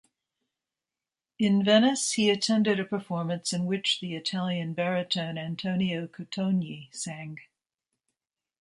[1.37, 7.37] In Venice he attended a performance in which the Italian baritone Antonio Cotogni sang.